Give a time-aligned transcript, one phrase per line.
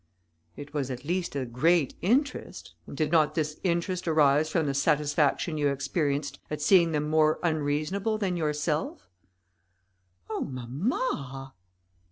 [0.57, 4.73] "It was at least a great interest; and did not this interest arise from the
[4.73, 9.07] satisfaction you experienced at seeing them more unreasonable than yourself?"
[10.27, 11.53] "Oh, mamma!"